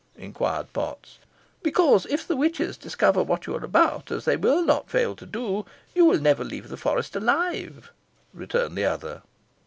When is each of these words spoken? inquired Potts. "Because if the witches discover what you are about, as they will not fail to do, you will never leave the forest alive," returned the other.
inquired 0.17 0.73
Potts. 0.73 1.19
"Because 1.61 2.07
if 2.07 2.27
the 2.27 2.35
witches 2.35 2.75
discover 2.75 3.21
what 3.21 3.45
you 3.45 3.53
are 3.55 3.63
about, 3.63 4.09
as 4.09 4.25
they 4.25 4.35
will 4.35 4.63
not 4.65 4.89
fail 4.89 5.15
to 5.15 5.27
do, 5.27 5.63
you 5.93 6.05
will 6.05 6.19
never 6.19 6.43
leave 6.43 6.69
the 6.69 6.75
forest 6.75 7.15
alive," 7.15 7.91
returned 8.33 8.75
the 8.75 8.85
other. 8.85 9.21